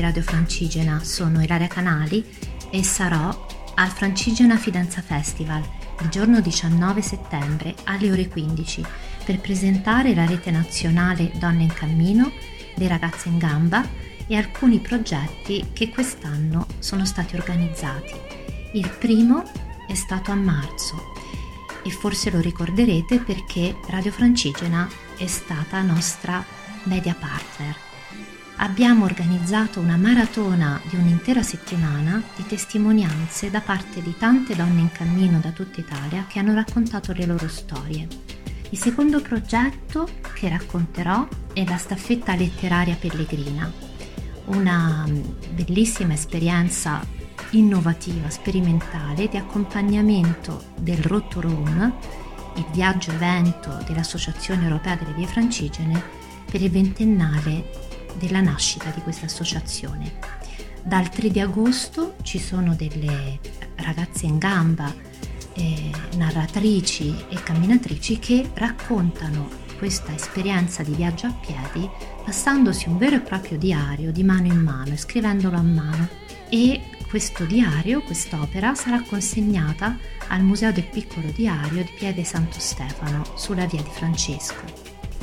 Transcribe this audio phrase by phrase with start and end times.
[0.00, 1.04] di Radio Francigena.
[1.04, 2.24] Sono Ilaria Canali
[2.70, 5.62] e sarò al Francigena Fidanza Festival
[6.00, 8.82] il giorno 19 settembre alle ore 15
[9.24, 12.32] per presentare la rete nazionale Donne in Cammino,
[12.74, 13.86] le ragazze in gamba
[14.26, 18.14] e alcuni progetti che quest'anno sono stati organizzati.
[18.72, 19.44] Il primo
[19.86, 21.12] è stato a marzo
[21.84, 24.88] e forse lo ricorderete perché Radio Francigena
[25.18, 26.42] è stata nostra
[26.84, 27.88] media partner.
[28.62, 34.92] Abbiamo organizzato una maratona di un'intera settimana di testimonianze da parte di tante donne in
[34.92, 38.06] cammino da tutta Italia che hanno raccontato le loro storie.
[38.68, 43.72] Il secondo progetto che racconterò è la staffetta letteraria pellegrina,
[44.46, 45.08] una
[45.54, 47.02] bellissima esperienza
[47.52, 51.94] innovativa, sperimentale di accompagnamento del Rotoron,
[52.56, 56.02] il viaggio evento dell'Associazione Europea delle Vie Francigene
[56.44, 57.88] per il ventennale
[58.18, 60.18] della nascita di questa associazione.
[60.82, 63.38] Dal 3 di agosto ci sono delle
[63.76, 64.92] ragazze in gamba,
[65.54, 71.88] eh, narratrici e camminatrici che raccontano questa esperienza di viaggio a piedi
[72.24, 76.08] passandosi un vero e proprio diario di mano in mano, scrivendolo a mano
[76.50, 83.24] e questo diario, quest'opera, sarà consegnata al Museo del Piccolo Diario di Pieve Santo Stefano,
[83.34, 84.62] sulla via di Francesco.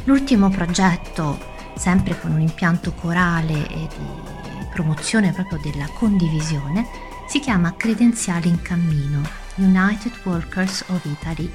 [0.03, 6.87] L'ultimo progetto, sempre con un impianto corale e di promozione proprio della condivisione,
[7.27, 9.21] si chiama Credenziali in Cammino,
[9.55, 11.51] United Workers of Italy,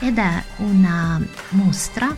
[0.00, 2.14] ed è una mostra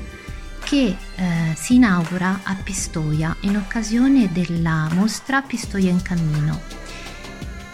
[0.60, 6.82] che eh, si inaugura a Pistoia in occasione della mostra Pistoia in Cammino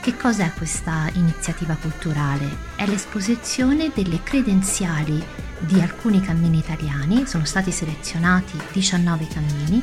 [0.01, 2.49] che cos'è questa iniziativa culturale?
[2.75, 5.23] È l'esposizione delle credenziali
[5.61, 9.83] di alcuni cammini italiani, sono stati selezionati 19 cammini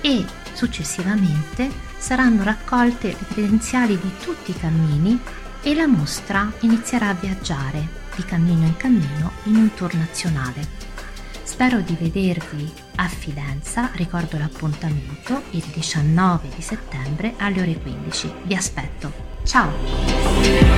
[0.00, 5.18] e successivamente saranno raccolte le credenziali di tutti i cammini
[5.62, 10.82] e la mostra inizierà a viaggiare di cammino in cammino in un tour nazionale.
[11.42, 18.32] Spero di vedervi a Fidenza, ricordo l'appuntamento il 19 di settembre alle ore 15.
[18.42, 19.12] Vi aspetto!
[19.44, 20.73] Ciao!